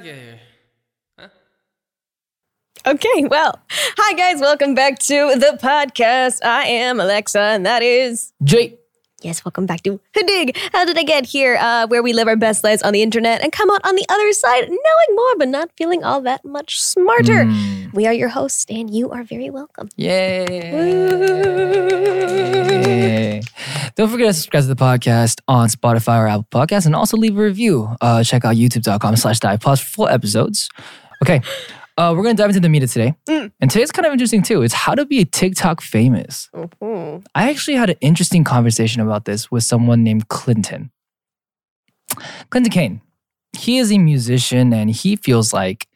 yeah. 0.00 0.36
Okay, 2.84 3.24
well, 3.30 3.60
hi 3.70 4.14
guys, 4.14 4.40
welcome 4.40 4.74
back 4.74 4.98
to 5.00 5.34
the 5.36 5.56
podcast. 5.62 6.40
I 6.44 6.64
am 6.66 6.98
Alexa, 6.98 7.38
and 7.38 7.64
that 7.64 7.80
is 7.80 8.32
Jae. 8.42 8.76
yes, 9.22 9.44
welcome 9.44 9.66
back 9.66 9.82
to 9.82 10.00
Dig. 10.14 10.56
How 10.72 10.84
did 10.84 10.98
I 10.98 11.04
get 11.04 11.24
here? 11.26 11.56
Uh, 11.60 11.86
where 11.86 12.02
we 12.02 12.12
live 12.12 12.26
our 12.26 12.34
best 12.34 12.64
lives 12.64 12.82
on 12.82 12.92
the 12.92 13.00
internet 13.02 13.40
and 13.40 13.52
come 13.52 13.70
out 13.70 13.86
on 13.86 13.94
the 13.94 14.04
other 14.08 14.32
side 14.32 14.68
knowing 14.68 15.14
more, 15.14 15.36
but 15.38 15.46
not 15.48 15.70
feeling 15.78 16.02
all 16.02 16.20
that 16.22 16.44
much 16.44 16.80
smarter. 16.80 17.44
Mm, 17.44 17.92
We 17.92 18.06
are 18.08 18.12
your 18.14 18.30
hosts, 18.30 18.66
and 18.68 18.90
you 18.92 19.10
are 19.10 19.22
very 19.22 19.48
welcome. 19.50 19.88
Yay. 19.96 20.50
Don't 23.94 24.08
forget 24.08 24.28
to 24.28 24.32
subscribe 24.32 24.62
to 24.62 24.68
the 24.68 24.76
podcast 24.76 25.40
on 25.48 25.68
Spotify 25.68 26.18
or 26.22 26.28
Apple 26.28 26.46
Podcasts 26.50 26.86
and 26.86 26.94
also 26.94 27.16
leave 27.16 27.36
a 27.36 27.42
review. 27.42 27.94
Uh, 28.00 28.24
check 28.24 28.44
out 28.44 28.56
youtube.com 28.56 29.16
slash 29.16 29.38
divepods 29.40 29.80
for 29.82 29.88
full 29.90 30.08
episodes. 30.08 30.70
Okay. 31.22 31.42
Uh, 31.98 32.14
we're 32.16 32.22
going 32.22 32.34
to 32.34 32.42
dive 32.42 32.48
into 32.48 32.60
the 32.60 32.70
media 32.70 32.88
today. 32.88 33.14
Mm. 33.28 33.52
And 33.60 33.70
today's 33.70 33.92
kind 33.92 34.06
of 34.06 34.12
interesting 34.12 34.42
too. 34.42 34.62
It's 34.62 34.72
how 34.72 34.94
to 34.94 35.04
be 35.04 35.20
a 35.20 35.26
TikTok 35.26 35.82
famous. 35.82 36.48
Mhm. 36.54 37.22
I 37.34 37.50
actually 37.50 37.76
had 37.76 37.90
an 37.90 37.96
interesting 38.00 38.44
conversation 38.44 39.02
about 39.02 39.26
this 39.26 39.50
with 39.50 39.62
someone 39.64 40.02
named 40.02 40.28
Clinton. 40.28 40.90
Clinton 42.50 42.72
Kane. 42.72 43.00
He 43.56 43.78
is 43.78 43.92
a 43.92 43.98
musician 43.98 44.72
and 44.72 44.90
he 44.90 45.16
feels 45.16 45.52
like, 45.52 45.86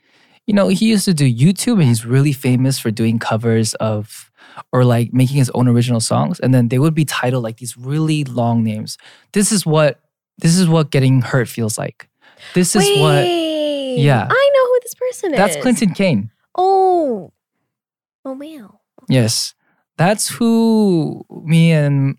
you 0.46 0.52
know, 0.52 0.68
he 0.68 0.90
used 0.90 1.06
to 1.06 1.14
do 1.14 1.24
YouTube 1.32 1.74
and 1.74 1.84
he's 1.84 2.04
really 2.04 2.32
famous 2.32 2.78
for 2.78 2.90
doing 2.90 3.18
covers 3.18 3.72
of 3.74 4.25
or 4.72 4.84
like 4.84 5.12
making 5.12 5.36
his 5.36 5.50
own 5.50 5.68
original 5.68 6.00
songs. 6.00 6.40
And 6.40 6.54
then 6.54 6.68
they 6.68 6.78
would 6.78 6.94
be 6.94 7.04
titled 7.04 7.42
like 7.44 7.58
these 7.58 7.76
really 7.76 8.24
long 8.24 8.62
names. 8.62 8.98
This 9.32 9.52
is 9.52 9.64
what 9.66 10.00
this 10.38 10.56
is 10.56 10.68
what 10.68 10.90
getting 10.90 11.22
hurt 11.22 11.48
feels 11.48 11.78
like. 11.78 12.08
This 12.54 12.76
is 12.76 12.82
Wait, 12.82 13.00
what 13.00 13.26
yeah. 13.98 14.26
I 14.30 14.50
know 14.54 14.66
who 14.66 14.78
this 14.82 14.94
person 14.94 15.32
is. 15.34 15.38
that's 15.38 15.56
Clinton 15.56 15.94
Kane. 15.94 16.30
Oh, 16.56 17.32
oh 18.24 18.32
wow. 18.32 18.80
Yes. 19.08 19.54
That's 19.96 20.28
who 20.28 21.24
me 21.44 21.72
and 21.72 22.16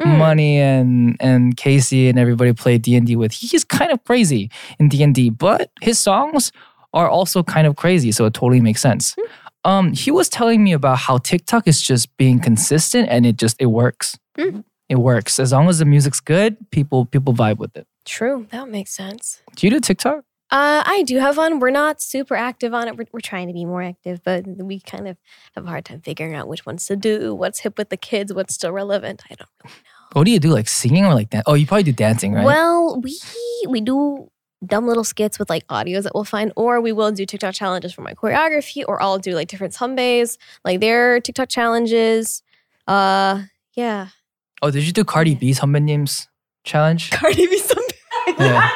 Mm. 0.00 0.18
Money 0.18 0.58
and 0.58 1.16
and 1.20 1.56
Casey 1.56 2.08
and 2.08 2.18
everybody 2.18 2.52
play 2.52 2.78
D 2.78 2.96
and 2.96 3.06
D 3.06 3.14
with. 3.14 3.32
He's 3.32 3.62
kind 3.62 3.92
of 3.92 4.02
crazy 4.04 4.50
in 4.78 4.88
D 4.88 5.02
and 5.02 5.14
D, 5.14 5.30
but 5.30 5.70
his 5.80 5.98
songs 5.98 6.50
are 6.94 7.08
also 7.08 7.42
kind 7.42 7.66
of 7.66 7.76
crazy, 7.76 8.12
so 8.12 8.24
it 8.24 8.34
totally 8.34 8.60
makes 8.60 8.80
sense. 8.80 9.14
Hmm. 9.18 9.26
Um, 9.64 9.92
he 9.92 10.10
was 10.10 10.28
telling 10.28 10.62
me 10.64 10.72
about 10.72 10.98
how 10.98 11.18
TikTok 11.18 11.68
is 11.68 11.80
just 11.80 12.14
being 12.16 12.40
consistent 12.40 13.08
and 13.08 13.24
it 13.26 13.36
just 13.36 13.56
it 13.60 13.66
works. 13.66 14.18
Mhm. 14.36 14.64
It 14.88 14.96
works 14.96 15.38
as 15.38 15.52
long 15.52 15.68
as 15.68 15.78
the 15.78 15.84
music's 15.84 16.20
good. 16.20 16.56
People 16.70 17.06
people 17.06 17.32
vibe 17.32 17.58
with 17.58 17.76
it. 17.76 17.86
True, 18.04 18.46
that 18.50 18.68
makes 18.68 18.94
sense. 18.94 19.40
Do 19.56 19.66
you 19.66 19.70
do 19.70 19.80
TikTok? 19.80 20.24
Uh, 20.50 20.82
I 20.84 21.02
do 21.06 21.18
have 21.18 21.38
one. 21.38 21.60
We're 21.60 21.70
not 21.70 22.02
super 22.02 22.34
active 22.34 22.74
on 22.74 22.86
it. 22.86 22.96
We're, 22.98 23.06
we're 23.12 23.20
trying 23.20 23.46
to 23.46 23.54
be 23.54 23.64
more 23.64 23.82
active, 23.82 24.20
but 24.22 24.44
we 24.46 24.80
kind 24.80 25.08
of 25.08 25.16
have 25.54 25.64
a 25.64 25.68
hard 25.68 25.86
time 25.86 26.02
figuring 26.02 26.34
out 26.34 26.46
which 26.46 26.66
ones 26.66 26.84
to 26.86 26.96
do, 26.96 27.34
what's 27.34 27.60
hip 27.60 27.78
with 27.78 27.88
the 27.88 27.96
kids, 27.96 28.34
what's 28.34 28.52
still 28.54 28.70
relevant. 28.72 29.22
I 29.30 29.34
don't 29.36 29.48
really 29.64 29.76
What 30.12 30.24
do 30.24 30.30
you 30.30 30.38
do? 30.40 30.50
Like 30.52 30.68
singing 30.68 31.06
or 31.06 31.14
like 31.14 31.30
that? 31.30 31.44
Oh, 31.46 31.54
you 31.54 31.66
probably 31.66 31.84
do 31.84 31.92
dancing, 31.92 32.34
right? 32.34 32.44
Well, 32.44 33.00
we 33.00 33.18
we 33.66 33.80
do 33.80 34.28
dumb 34.64 34.86
little 34.86 35.04
skits 35.04 35.38
with 35.38 35.50
like 35.50 35.66
audios 35.66 36.04
that 36.04 36.14
we'll 36.14 36.24
find, 36.24 36.52
or 36.56 36.80
we 36.80 36.92
will 36.92 37.12
do 37.12 37.26
TikTok 37.26 37.54
challenges 37.54 37.92
for 37.92 38.02
my 38.02 38.14
choreography, 38.14 38.84
or 38.86 39.02
I'll 39.02 39.18
do 39.18 39.34
like 39.34 39.48
different 39.48 39.74
sunbays, 39.74 40.38
like 40.64 40.80
their 40.80 41.20
TikTok 41.20 41.48
challenges. 41.48 42.42
Uh, 42.86 43.42
yeah. 43.74 44.08
Oh, 44.60 44.70
did 44.70 44.84
you 44.84 44.92
do 44.92 45.04
Cardi. 45.04 45.34
B's 45.34 45.60
Humba 45.60 45.82
Names 45.82 46.28
challenge? 46.64 47.10
Cardi 47.12 47.46
B 47.46 47.60
Sunbae. 47.60 48.38
Yeah. 48.38 48.70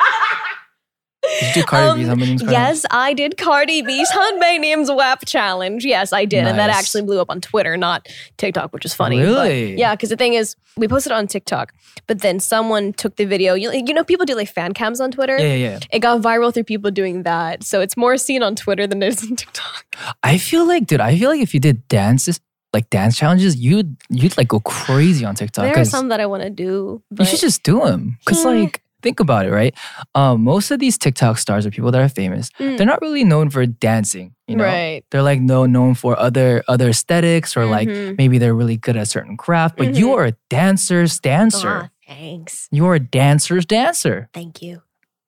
Did 1.41 1.57
you 1.57 1.63
do 1.63 1.67
Cardi 1.67 2.05
um, 2.05 2.19
B's 2.19 2.43
Yes. 2.43 2.85
I 2.91 3.13
did 3.13 3.37
Cardi 3.37 3.83
B's 3.83 4.11
Handmade 4.11 4.61
Names 4.61 4.91
WAP 4.91 5.25
challenge. 5.27 5.85
Yes, 5.85 6.13
I 6.13 6.25
did, 6.25 6.43
nice. 6.43 6.51
and 6.51 6.59
that 6.59 6.71
actually 6.71 7.03
blew 7.03 7.21
up 7.21 7.31
on 7.31 7.41
Twitter, 7.41 7.77
not 7.77 8.09
TikTok, 8.37 8.73
which 8.73 8.85
is 8.85 8.95
funny. 8.95 9.21
Really? 9.21 9.73
But, 9.73 9.79
yeah, 9.79 9.95
because 9.95 10.11
the 10.11 10.17
thing 10.17 10.35
is, 10.35 10.57
we 10.77 10.89
posted 10.89 11.13
on 11.13 11.27
TikTok, 11.27 11.73
but 12.07 12.21
then 12.21 12.41
someone 12.41 12.93
took 12.93 13.17
the 13.17 13.25
video. 13.25 13.55
You, 13.55 13.73
you 13.73 13.95
know, 13.95 14.05
people 14.05 14.27
do 14.27 14.35
like 14.35 14.49
fan 14.49 14.75
cams 14.75 15.01
on 15.01 15.11
Twitter. 15.11 15.39
Yeah, 15.39 15.55
yeah, 15.55 15.55
yeah. 15.55 15.79
It 15.91 16.01
got 16.01 16.21
viral 16.21 16.53
through 16.53 16.65
people 16.65 16.91
doing 16.91 17.23
that, 17.23 17.65
so 17.65 17.81
it's 17.81 17.97
more 17.97 18.17
seen 18.17 18.43
on 18.43 18.57
Twitter 18.57 18.87
than 18.87 19.03
it 19.03 19.09
is 19.09 19.23
on 19.23 19.37
TikTok. 19.37 19.97
I 20.23 20.39
feel 20.39 20.67
like, 20.67 20.87
dude, 20.87 21.01
I 21.01 21.19
feel 21.19 21.31
like 21.31 21.41
if 21.41 21.55
you 21.55 21.61
did 21.61 21.87
dances, 21.89 22.41
like 22.73 22.91
dance 22.91 23.17
challenges, 23.17 23.57
you'd 23.57 23.97
you'd 24.11 24.37
like 24.37 24.49
go 24.49 24.61
crazy 24.61 25.25
on 25.25 25.35
TikTok. 25.35 25.65
There 25.65 25.79
are 25.79 25.85
some 25.85 26.09
that 26.09 26.21
I 26.21 26.27
want 26.27 26.43
to 26.43 26.51
do. 26.51 27.03
you 27.19 27.25
should 27.25 27.41
just 27.41 27.63
do 27.63 27.81
them 27.81 28.19
because 28.21 28.43
hmm. 28.43 28.49
like 28.49 28.83
think 29.07 29.21
about 29.21 29.47
it, 29.47 29.53
right? 29.53 29.75
Um, 30.17 30.43
most 30.43 30.71
of 30.73 30.79
these 30.81 30.99
TikTok 30.99 31.39
stars 31.39 31.65
or 31.65 31.71
people 31.71 31.93
that 31.93 32.03
are 32.03 32.09
famous, 32.09 32.51
Mm. 32.59 32.77
they're 32.77 32.87
not 32.95 33.01
really 33.01 33.23
known 33.23 33.51
for 33.51 33.65
dancing. 33.67 34.35
You 34.49 34.57
know, 34.57 34.65
right. 34.65 35.05
they're 35.11 35.23
like 35.23 35.41
no 35.41 35.67
known 35.67 35.95
for 35.95 36.19
other 36.19 36.63
other 36.69 36.89
aesthetics 36.91 37.57
or 37.57 37.67
like 37.67 37.89
Mhm. 37.89 38.19
maybe 38.19 38.39
they're 38.39 38.55
really 38.63 38.77
good 38.77 38.97
at 38.97 39.03
a 39.03 39.07
certain 39.07 39.37
craft. 39.37 39.77
But 39.77 39.95
you 39.95 40.09
Mhm. 40.09 40.17
are 40.19 40.25
a 40.27 40.35
dancer's 40.51 41.21
dancer. 41.21 41.75
Ah, 41.85 41.89
thanks. 42.07 42.69
You 42.73 42.87
are 42.87 42.95
a 42.97 43.01
dancer's 43.21 43.65
dancer. 43.67 44.29
Thank 44.35 44.63
you. 44.63 44.83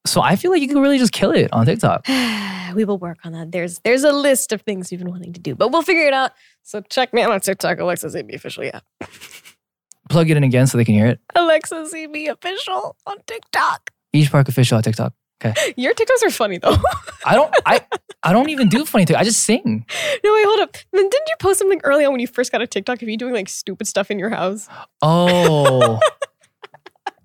So 0.06 0.22
I 0.22 0.36
feel 0.36 0.50
like 0.50 0.62
you 0.62 0.68
can 0.68 0.80
really 0.80 0.98
just 0.98 1.12
kill 1.12 1.32
it 1.32 1.48
on 1.52 1.66
TikTok. 1.66 2.06
we 2.78 2.84
will 2.84 2.98
work 2.98 3.18
on 3.24 3.32
that. 3.32 3.52
There's 3.52 3.78
there's 3.86 4.04
a 4.04 4.12
list 4.12 4.52
of 4.52 4.62
things 4.62 4.90
we've 4.90 5.00
been 5.04 5.10
wanting 5.16 5.32
to 5.34 5.40
do, 5.48 5.54
but 5.54 5.70
we'll 5.70 5.82
figure 5.90 6.06
it 6.06 6.14
out. 6.14 6.30
So 6.62 6.80
check 6.88 7.12
me 7.14 7.22
out 7.22 7.30
on 7.30 7.40
TikTok, 7.40 7.78
Alexa 7.78 8.08
ZB 8.10 8.34
official. 8.34 8.64
Yeah, 8.64 8.80
Plug 10.08 10.30
it 10.30 10.36
in 10.38 10.44
again 10.44 10.66
so 10.66 10.78
they 10.78 10.84
can 10.86 10.94
hear 10.94 11.06
it. 11.06 11.20
Alexa 11.48 11.74
ZB 11.94 12.28
official 12.28 12.94
on 13.06 13.16
TikTok. 13.26 13.90
Jae 14.14 14.30
Park 14.30 14.48
official 14.48 14.76
on 14.76 14.82
TikTok. 14.82 15.14
Okay. 15.44 15.72
Your 15.76 15.94
TikToks 15.94 16.26
are 16.26 16.30
funny 16.30 16.58
though. 16.58 16.76
I 17.24 17.34
don't 17.34 17.54
I 17.64 17.80
I 18.22 18.32
don't 18.32 18.50
even 18.50 18.68
do 18.68 18.84
funny 18.84 19.04
TikTok. 19.06 19.20
I 19.22 19.24
just 19.24 19.44
sing. 19.44 19.86
no, 20.24 20.34
wait, 20.34 20.44
hold 20.46 20.60
up. 20.60 20.72
Then 20.92 21.08
didn't 21.08 21.28
you 21.28 21.34
post 21.38 21.58
something 21.60 21.80
early 21.84 22.04
on 22.04 22.12
when 22.12 22.20
you 22.20 22.26
first 22.26 22.52
got 22.52 22.60
a 22.60 22.66
TikTok 22.66 23.00
of 23.02 23.08
you 23.08 23.16
doing 23.16 23.32
like 23.32 23.48
stupid 23.48 23.86
stuff 23.86 24.10
in 24.10 24.18
your 24.18 24.30
house? 24.30 24.68
Oh, 25.00 25.98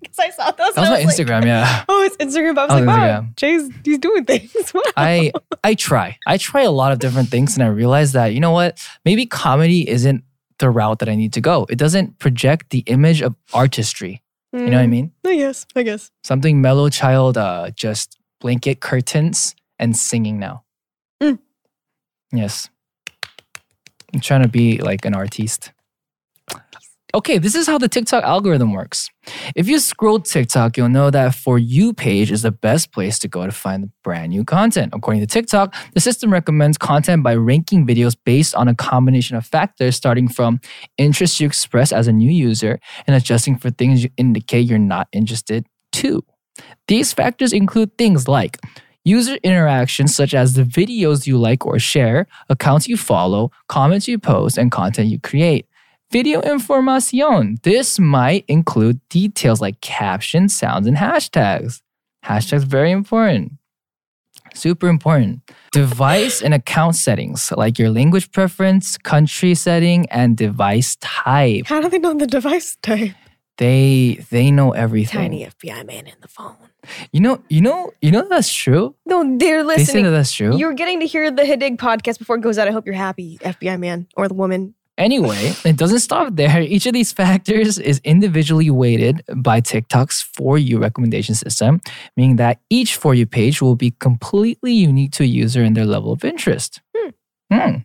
Because 0.00 0.18
I 0.18 0.30
saw 0.30 0.50
those. 0.50 0.74
that 0.74 0.80
was 0.82 0.90
my 0.90 1.04
was 1.04 1.18
like, 1.18 1.26
Instagram. 1.26 1.44
Yeah, 1.46 1.84
oh, 1.88 2.02
it's 2.02 2.16
Instagram. 2.18 2.54
But 2.54 2.70
I 2.70 2.74
was 2.74 2.82
Oh, 2.82 2.84
like, 2.84 2.98
wow, 2.98 3.20
Instagram. 3.22 3.34
Jae's 3.36 3.70
he's 3.84 3.98
doing 3.98 4.24
things. 4.26 4.52
Wow. 4.74 4.82
I 4.96 5.32
I 5.64 5.74
try. 5.74 6.18
I 6.26 6.36
try 6.36 6.62
a 6.62 6.70
lot 6.70 6.92
of 6.92 6.98
different 6.98 7.30
things, 7.30 7.56
and 7.56 7.64
I 7.64 7.68
realize 7.68 8.12
that 8.12 8.26
you 8.34 8.40
know 8.40 8.50
what? 8.52 8.78
Maybe 9.04 9.24
comedy 9.26 9.88
isn't 9.88 10.22
the 10.58 10.70
route 10.70 10.98
that 11.00 11.08
I 11.08 11.14
need 11.14 11.32
to 11.34 11.40
go. 11.40 11.66
It 11.68 11.76
doesn't 11.76 12.18
project 12.18 12.70
the 12.70 12.80
image 12.86 13.22
of 13.22 13.34
artistry. 13.52 14.22
You 14.52 14.66
know 14.70 14.76
what 14.76 14.84
I 14.84 14.86
mean? 14.86 15.10
Mm, 15.26 15.30
I 15.30 15.36
guess. 15.36 15.66
I 15.74 15.82
guess. 15.82 16.10
Something 16.22 16.60
mellow 16.60 16.88
child, 16.88 17.36
uh, 17.36 17.70
just 17.74 18.16
blanket 18.40 18.78
curtains 18.80 19.56
and 19.80 19.96
singing 19.96 20.38
now. 20.38 20.62
Mm. 21.20 21.40
Yes, 22.32 22.68
I'm 24.12 24.20
trying 24.20 24.42
to 24.42 24.48
be 24.48 24.78
like 24.78 25.04
an 25.04 25.14
artiste. 25.14 25.72
Okay, 27.14 27.38
this 27.38 27.54
is 27.54 27.68
how 27.68 27.78
the 27.78 27.86
TikTok 27.86 28.24
algorithm 28.24 28.72
works. 28.72 29.08
If 29.54 29.68
you 29.68 29.78
scroll 29.78 30.18
TikTok, 30.18 30.76
you'll 30.76 30.88
know 30.88 31.10
that 31.10 31.36
For 31.36 31.60
You 31.60 31.92
page 31.92 32.32
is 32.32 32.42
the 32.42 32.50
best 32.50 32.90
place 32.90 33.20
to 33.20 33.28
go 33.28 33.46
to 33.46 33.52
find 33.52 33.92
brand 34.02 34.30
new 34.30 34.42
content. 34.42 34.92
According 34.92 35.20
to 35.20 35.26
TikTok, 35.28 35.76
the 35.94 36.00
system 36.00 36.32
recommends 36.32 36.76
content 36.76 37.22
by 37.22 37.36
ranking 37.36 37.86
videos 37.86 38.16
based 38.24 38.56
on 38.56 38.66
a 38.66 38.74
combination 38.74 39.36
of 39.36 39.46
factors, 39.46 39.94
starting 39.94 40.26
from 40.26 40.58
interests 40.98 41.38
you 41.38 41.46
express 41.46 41.92
as 41.92 42.08
a 42.08 42.12
new 42.12 42.32
user 42.32 42.80
and 43.06 43.14
adjusting 43.14 43.58
for 43.58 43.70
things 43.70 44.02
you 44.02 44.10
indicate 44.16 44.66
you're 44.66 44.80
not 44.80 45.06
interested 45.12 45.66
to. 45.92 46.24
These 46.88 47.12
factors 47.12 47.52
include 47.52 47.96
things 47.96 48.26
like 48.26 48.58
user 49.04 49.36
interactions, 49.44 50.16
such 50.16 50.34
as 50.34 50.54
the 50.54 50.64
videos 50.64 51.28
you 51.28 51.38
like 51.38 51.64
or 51.64 51.78
share, 51.78 52.26
accounts 52.48 52.88
you 52.88 52.96
follow, 52.96 53.52
comments 53.68 54.08
you 54.08 54.18
post, 54.18 54.58
and 54.58 54.72
content 54.72 55.10
you 55.10 55.20
create. 55.20 55.68
Video 56.14 56.40
información. 56.42 57.60
This 57.64 57.98
might 57.98 58.44
include 58.46 59.00
details 59.08 59.60
like 59.60 59.80
captions, 59.80 60.56
sounds, 60.56 60.86
and 60.86 60.96
hashtags. 60.96 61.82
Hashtags 62.24 62.62
very 62.62 62.92
important. 62.92 63.54
Super 64.54 64.86
important. 64.86 65.40
Device 65.72 66.40
and 66.40 66.54
account 66.54 66.94
settings, 66.94 67.50
like 67.56 67.80
your 67.80 67.90
language 67.90 68.30
preference, 68.30 68.96
country 68.96 69.56
setting, 69.56 70.08
and 70.10 70.36
device 70.36 70.94
type. 71.00 71.66
How 71.66 71.80
do 71.80 71.88
they 71.88 71.98
know 71.98 72.14
the 72.14 72.28
device 72.28 72.76
type? 72.80 73.10
They 73.58 74.24
they 74.30 74.52
know 74.52 74.70
everything. 74.70 75.20
Tiny 75.20 75.46
FBI 75.46 75.84
man 75.84 76.06
in 76.06 76.14
the 76.20 76.28
phone. 76.28 76.54
You 77.10 77.22
know, 77.22 77.42
you 77.48 77.60
know, 77.60 77.90
you 78.00 78.12
know 78.12 78.28
that's 78.28 78.54
true. 78.54 78.94
No, 79.04 79.36
they're 79.36 79.64
listening. 79.64 79.66
They 79.66 79.66
say 79.66 79.80
listening. 79.80 80.04
that 80.04 80.10
that's 80.10 80.32
true. 80.32 80.56
You're 80.56 80.74
getting 80.74 81.00
to 81.00 81.06
hear 81.06 81.32
the 81.32 81.42
Hidig 81.42 81.76
podcast 81.76 82.20
before 82.20 82.36
it 82.36 82.42
goes 82.42 82.56
out. 82.56 82.68
I 82.68 82.70
hope 82.70 82.86
you're 82.86 82.94
happy, 82.94 83.38
FBI 83.38 83.80
man 83.80 84.06
or 84.16 84.28
the 84.28 84.34
woman. 84.34 84.74
Anyway, 84.96 85.52
it 85.64 85.76
doesn't 85.76 85.98
stop 85.98 86.36
there. 86.36 86.60
Each 86.60 86.86
of 86.86 86.92
these 86.92 87.12
factors 87.12 87.78
is 87.78 88.00
individually 88.04 88.70
weighted 88.70 89.22
by 89.34 89.60
TikTok's 89.60 90.22
For 90.22 90.56
You 90.56 90.78
recommendation 90.78 91.34
system, 91.34 91.80
meaning 92.16 92.36
that 92.36 92.60
each 92.70 92.96
For 92.96 93.12
You 93.12 93.26
page 93.26 93.60
will 93.60 93.74
be 93.74 93.90
completely 93.98 94.72
unique 94.72 95.10
to 95.12 95.24
a 95.24 95.26
user 95.26 95.62
and 95.62 95.76
their 95.76 95.86
level 95.86 96.12
of 96.12 96.24
interest. 96.24 96.80
Hmm. 96.96 97.10
Hmm. 97.52 97.76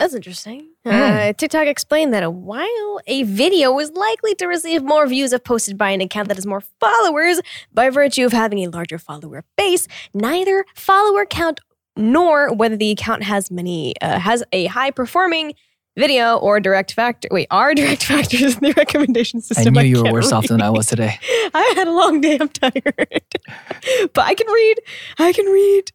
That's 0.00 0.14
interesting. 0.14 0.68
Hmm. 0.86 0.90
Uh, 0.90 1.32
TikTok 1.34 1.66
explained 1.66 2.14
that 2.14 2.32
while 2.32 3.00
a 3.06 3.24
video 3.24 3.78
is 3.78 3.90
likely 3.92 4.34
to 4.36 4.46
receive 4.46 4.82
more 4.82 5.06
views 5.06 5.34
if 5.34 5.44
posted 5.44 5.76
by 5.76 5.90
an 5.90 6.00
account 6.00 6.28
that 6.28 6.38
has 6.38 6.46
more 6.46 6.62
followers, 6.80 7.42
by 7.74 7.90
virtue 7.90 8.24
of 8.24 8.32
having 8.32 8.60
a 8.60 8.70
larger 8.70 8.98
follower 8.98 9.44
base, 9.58 9.86
neither 10.14 10.64
follower 10.74 11.26
count 11.26 11.60
nor 12.00 12.52
whether 12.52 12.76
the 12.76 12.90
account 12.90 13.22
has 13.22 13.50
many 13.50 13.94
uh, 14.00 14.18
has 14.18 14.42
a 14.52 14.66
high 14.66 14.90
performing 14.90 15.54
video 15.96 16.36
or 16.36 16.60
direct 16.60 16.92
factor. 16.92 17.28
Wait, 17.30 17.46
are 17.50 17.74
direct 17.80 18.04
factors 18.04 18.56
in 18.56 18.60
the 18.60 18.72
recommendation 18.76 19.40
system? 19.40 19.76
I 19.76 19.82
knew 19.82 19.88
you 19.88 19.96
were 19.98 20.02
can't 20.04 20.12
worse 20.14 20.32
off 20.32 20.48
than 20.48 20.62
I 20.62 20.70
was 20.70 20.86
today. 20.86 21.18
I 21.54 21.74
had 21.76 21.86
a 21.86 21.92
long 21.92 22.20
day. 22.20 22.38
I'm 22.40 22.48
tired, 22.48 22.84
but 24.14 24.24
I 24.24 24.34
can 24.34 24.46
read. 24.46 24.78
I 25.18 25.32
can 25.32 25.46
read. 25.46 25.92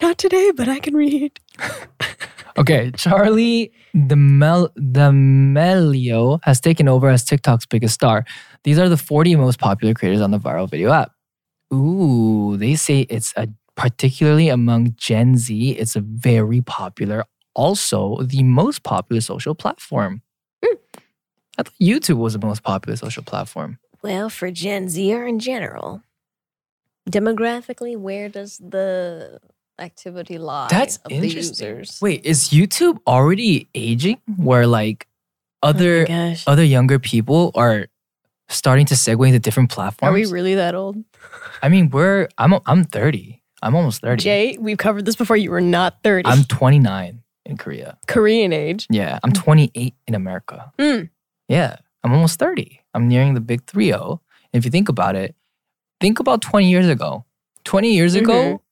Not 0.00 0.18
today, 0.18 0.52
but 0.54 0.68
I 0.68 0.78
can 0.78 0.94
read. 0.94 1.38
Okay, 2.56 2.90
Charli 2.92 3.70
D'Amel- 4.06 4.72
D'Amelio 4.76 6.40
has 6.42 6.60
taken 6.60 6.88
over 6.88 7.08
as 7.08 7.24
TikTok's 7.24 7.66
biggest 7.66 7.94
star. 7.94 8.24
These 8.64 8.78
are 8.78 8.88
the 8.88 8.96
40 8.96 9.36
most 9.36 9.58
popular 9.58 9.94
creators 9.94 10.20
on 10.20 10.30
the 10.30 10.38
viral 10.38 10.68
video 10.68 10.90
app. 10.90 11.12
Ooh, 11.72 12.56
they 12.56 12.74
say 12.74 13.00
it's 13.02 13.32
a 13.36 13.48
particularly 13.78 14.48
among 14.48 14.94
Gen 14.96 15.36
Z, 15.36 15.70
it's 15.70 15.94
a 15.94 16.00
very 16.00 16.60
popular, 16.60 17.24
also 17.54 18.20
the 18.22 18.42
most 18.42 18.82
popular 18.82 19.20
social 19.20 19.54
platform. 19.54 20.20
Hmm. 20.64 20.74
I 21.56 21.62
thought 21.62 21.74
YouTube 21.80 22.16
was 22.16 22.32
the 22.32 22.44
most 22.44 22.64
popular 22.64 22.96
social 22.96 23.22
platform. 23.22 23.78
Well, 24.02 24.28
for 24.30 24.50
Gen 24.50 24.88
Z 24.88 25.14
or 25.14 25.26
in 25.26 25.38
general, 25.38 26.02
demographically, 27.08 27.96
where 27.96 28.28
does 28.28 28.58
the 28.58 29.38
activity 29.78 30.38
lie? 30.38 30.66
That's 30.70 30.96
of 30.98 31.12
interesting. 31.12 31.40
The 31.68 31.76
users? 31.76 32.02
Wait, 32.02 32.24
is 32.24 32.48
YouTube 32.48 32.98
already 33.06 33.68
aging 33.74 34.20
where 34.36 34.66
like 34.66 35.06
Oh 35.62 35.68
other 35.70 36.06
gosh. 36.06 36.44
other 36.46 36.62
younger 36.62 36.98
people 37.00 37.50
are 37.54 37.88
starting 38.48 38.86
to 38.86 38.94
segue 38.94 39.26
into 39.26 39.40
different 39.40 39.70
platforms? 39.70 40.10
Are 40.10 40.14
we 40.14 40.26
really 40.26 40.54
that 40.54 40.74
old? 40.74 40.96
I 41.62 41.68
mean, 41.68 41.90
we're 41.90 42.28
I'm 42.38 42.54
I'm 42.66 42.84
30. 42.84 43.38
I'm 43.62 43.74
almost 43.74 44.00
30. 44.02 44.24
Jae, 44.24 44.58
we've 44.58 44.78
covered 44.78 45.04
this 45.04 45.16
before. 45.16 45.36
You 45.36 45.50
were 45.50 45.60
not 45.60 45.98
30. 46.04 46.28
I'm 46.28 46.44
29 46.44 47.22
in 47.46 47.56
Korea. 47.56 47.98
Korean 48.06 48.52
age. 48.52 48.86
Yeah, 48.90 49.18
I'm 49.22 49.32
28 49.32 49.94
in 50.06 50.14
America. 50.14 50.72
Mm. 50.78 51.10
Yeah, 51.48 51.76
I'm 52.04 52.12
almost 52.12 52.38
30. 52.38 52.80
I'm 52.94 53.08
nearing 53.08 53.34
the 53.34 53.40
big 53.40 53.64
3-0. 53.66 54.20
If 54.52 54.64
you 54.64 54.70
think 54.70 54.88
about 54.88 55.16
it, 55.16 55.34
think 56.00 56.20
about 56.20 56.40
20 56.42 56.68
years 56.70 56.88
ago. 56.88 57.24
20 57.64 57.92
years 57.94 58.14
Mhm. 58.14 58.20
ago, 58.22 58.62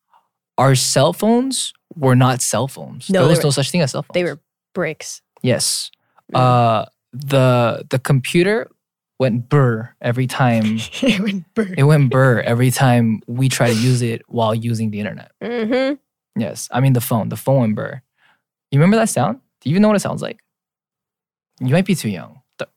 our 0.59 0.75
cell 0.75 1.12
phones 1.12 1.73
were 1.94 2.15
not 2.17 2.41
cell 2.41 2.69
phones. 2.69 3.11
No, 3.11 3.21
there 3.21 3.29
was 3.29 3.38
were- 3.38 3.44
no 3.44 3.50
such 3.50 3.71
thing 3.71 3.81
as 3.83 3.91
cell 3.91 4.03
phones. 4.03 4.15
They 4.15 4.25
were 4.25 4.41
bricks. 4.75 5.23
Yes. 5.43 5.91
Mm. 6.33 6.38
Uh 6.38 6.87
the 7.12 7.85
the 7.91 7.99
computer 7.99 8.69
went 9.18 9.48
burr 9.48 9.94
every 10.00 10.26
time 10.26 10.64
it 11.02 11.20
went 11.20 11.54
burn. 11.54 11.74
it 11.78 11.82
went 11.84 12.10
burr 12.10 12.40
every 12.40 12.70
time 12.70 13.20
we 13.26 13.48
try 13.48 13.68
to 13.68 13.74
use 13.74 14.02
it 14.02 14.22
while 14.28 14.54
using 14.54 14.90
the 14.90 15.00
internet. 15.00 15.32
Mm-hmm. 15.42 15.94
Yes. 16.40 16.68
I 16.70 16.80
mean 16.80 16.92
the 16.92 17.00
phone. 17.00 17.28
The 17.30 17.36
phone 17.36 17.60
went 17.60 17.74
burr. 17.76 18.02
You 18.70 18.78
remember 18.78 18.96
that 18.96 19.08
sound? 19.08 19.40
Do 19.60 19.70
you 19.70 19.74
even 19.74 19.82
know 19.82 19.88
what 19.88 19.96
it 19.96 20.00
sounds 20.00 20.22
like? 20.22 20.40
You 21.60 21.68
might 21.68 21.86
be 21.86 21.94
too 21.94 22.10
young. 22.10 22.40
The- 22.58 22.68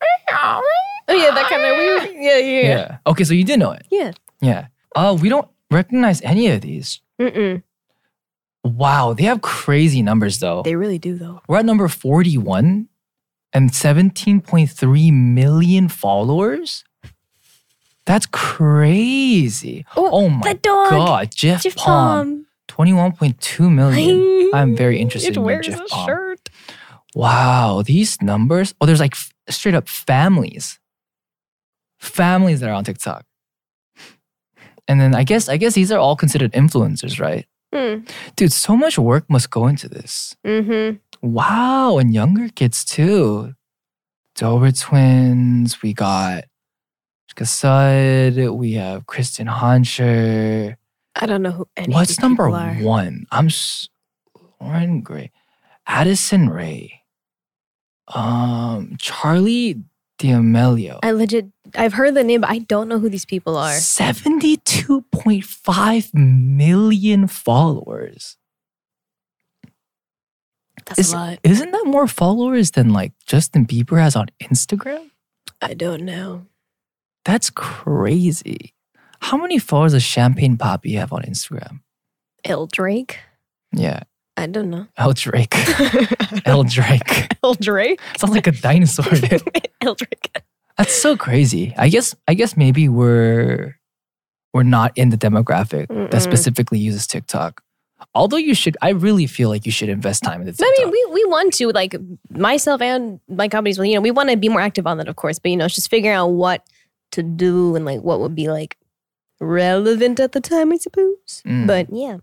Oh 1.11 1.13
yeah, 1.13 1.31
that 1.31 1.49
kind 1.49 1.63
of 1.63 1.77
weird. 1.77 2.03
Yeah, 2.23 2.37
yeah, 2.37 2.61
yeah. 2.61 2.61
yeah. 2.67 2.97
Okay, 3.07 3.23
so 3.23 3.33
you 3.33 3.43
did 3.43 3.57
know 3.59 3.71
it. 3.71 3.85
Yeah. 3.89 4.11
Yeah. 4.41 4.67
Uh 4.95 5.17
we 5.19 5.29
don't 5.29 5.47
recognize 5.71 6.21
any 6.21 6.47
of 6.49 6.61
these. 6.61 7.01
Mm-mm. 7.19 7.63
Wow, 8.63 9.13
they 9.13 9.23
have 9.23 9.41
crazy 9.41 10.01
numbers 10.01 10.39
though. 10.39 10.61
They 10.63 10.75
really 10.75 10.99
do 10.99 11.15
though. 11.17 11.41
We're 11.47 11.59
at 11.59 11.65
number 11.65 11.87
41 11.87 12.88
and 13.53 13.71
17.3 13.71 15.13
million 15.13 15.89
followers. 15.89 16.83
That's 18.05 18.25
crazy. 18.25 19.85
Oh, 19.95 20.09
Oh 20.11 20.29
my 20.29 20.53
god, 20.53 21.29
Jeff, 21.35 21.63
Jeff 21.63 21.75
Palm, 21.75 22.45
Palm. 22.67 22.87
21.2 22.87 23.71
million. 23.71 24.51
I'm 24.53 24.75
very 24.75 24.97
It 24.97 25.01
interested 25.01 25.37
in 25.37 25.43
wears 25.43 25.67
Jeff 25.67 25.87
Palm. 25.89 26.07
shirt. 26.07 26.49
Wow, 27.15 27.81
these 27.83 28.21
numbers. 28.21 28.73
Oh, 28.79 28.85
there's 28.85 28.99
like 28.99 29.13
f- 29.15 29.31
straight 29.49 29.75
up 29.75 29.87
families. 29.89 30.79
Families 31.99 32.59
that 32.61 32.69
are 32.69 32.73
on 32.73 32.83
TikTok. 32.83 33.25
And 34.87 34.99
then 34.99 35.13
I 35.13 35.23
guess 35.23 35.49
I 35.49 35.57
guess 35.57 35.73
these 35.75 35.91
are 35.91 35.99
all 35.99 36.15
considered 36.15 36.51
influencers, 36.53 37.19
right? 37.19 37.45
Mm. 37.73 38.09
Dude, 38.35 38.51
so 38.51 38.75
much 38.75 38.97
work 38.97 39.29
must 39.29 39.49
go 39.51 39.67
into 39.67 39.87
this. 39.87 40.35
Mm-hmm. 40.45 40.97
Wow, 41.21 41.97
and 41.99 42.13
younger 42.13 42.49
kids 42.49 42.83
too. 42.83 43.53
Dobre 44.35 44.71
twins. 44.79 45.81
We 45.81 45.93
got 45.93 46.45
Gasud. 47.35 48.55
We 48.55 48.73
have 48.73 49.05
Kristen 49.05 49.47
Hancher. 49.47 50.75
I 51.15 51.25
don't 51.25 51.41
know 51.41 51.51
who 51.51 51.67
any 51.77 51.93
What's 51.93 52.19
number 52.19 52.49
one? 52.49 53.25
I'm 53.31 53.47
s- 53.47 53.89
Loren 54.61 55.01
Gray, 55.01 55.31
Addison 55.87 56.49
Rae, 56.49 57.01
um, 58.07 58.95
Charli 58.97 59.83
D'Amelio. 60.17 60.99
I 61.03 61.11
legit, 61.11 61.47
I've 61.75 61.93
heard 61.93 62.15
the 62.15 62.23
name, 62.23 62.41
but 62.41 62.49
I 62.49 62.59
don't 62.59 62.87
know 62.87 62.99
who 62.99 63.09
these 63.09 63.25
people 63.25 63.57
are. 63.57 63.73
Seventy-two 63.73 65.01
point 65.11 65.43
five 65.43 66.13
million 66.13 67.27
followers. 67.27 68.37
That's 70.85 70.99
Is- 70.99 71.13
a 71.13 71.15
lot. 71.15 71.39
Isn't 71.43 71.71
that 71.71 71.85
more 71.85 72.07
followers 72.07 72.71
than 72.71 72.93
like 72.93 73.13
Justin 73.25 73.65
Bieber 73.65 73.99
has 73.99 74.15
on 74.15 74.27
Instagram? 74.41 75.11
I 75.61 75.73
don't 75.73 76.03
know. 76.03 76.45
That's 77.25 77.49
crazy. 77.49 78.73
How 79.21 79.37
many 79.37 79.59
followers 79.59 79.91
does 79.91 80.03
Champagne 80.03 80.57
Papi 80.57 80.97
have 80.97 81.11
on 81.11 81.23
Instagram? 81.23 81.81
El 82.45 82.67
Drake? 82.67 83.19
Yeah, 83.73 84.03
I 84.37 84.47
don't 84.47 84.69
know. 84.69 84.87
El 84.97 85.13
Drake. 85.13 85.53
El 86.45 86.63
Drake. 86.63 87.27
El 87.43 87.53
Drake? 87.55 87.99
Sounds 88.17 88.33
like 88.33 88.47
a 88.47 88.51
dinosaur. 88.51 89.05
El 89.81 89.95
Drake. 89.95 90.41
That's 90.79 90.99
so 90.99 91.15
crazy. 91.15 91.75
I 91.77 91.89
guess. 91.89 92.15
I 92.27 92.33
guess 92.33 92.57
maybe 92.57 92.89
we're 92.89 93.79
we're 94.53 94.63
not 94.63 94.97
in 94.97 95.09
the 95.09 95.17
demographic 95.17 95.87
Mm-mm. 95.87 96.09
that 96.09 96.21
specifically 96.21 96.79
uses 96.79 97.05
TikTok. 97.05 97.61
Although 98.15 98.37
you 98.37 98.55
should, 98.55 98.77
I 98.81 98.89
really 98.89 99.27
feel 99.27 99.49
like 99.49 99.65
you 99.65 99.71
should 99.71 99.89
invest 99.89 100.23
time 100.23 100.39
in 100.41 100.47
the 100.47 100.53
TikTok. 100.53 100.73
I 100.77 100.83
mean, 100.85 100.91
we, 100.91 101.05
we 101.13 101.25
want 101.25 101.53
to, 101.55 101.67
like 101.67 101.95
myself 102.31 102.81
and 102.81 103.19
my 103.27 103.47
companies, 103.47 103.77
well, 103.77 103.85
you 103.85 103.95
know, 103.95 104.01
we 104.01 104.09
want 104.09 104.29
to 104.29 104.37
be 104.37 104.49
more 104.49 104.61
active 104.61 104.87
on 104.87 104.97
that, 104.97 105.07
of 105.07 105.17
course, 105.17 105.37
but, 105.37 105.51
you 105.51 105.57
know, 105.57 105.65
it's 105.65 105.75
just 105.75 105.89
figuring 105.89 106.15
out 106.15 106.27
what 106.27 106.65
to 107.11 107.21
do 107.21 107.75
and 107.75 107.85
like 107.85 108.01
what 108.01 108.21
would 108.21 108.35
be 108.35 108.49
like 108.49 108.77
relevant 109.41 110.19
at 110.19 110.31
the 110.31 110.41
time, 110.41 110.71
I 110.71 110.77
suppose. 110.77 111.43
Mm. 111.45 111.67
But 111.67 111.87
yeah. 111.91 112.17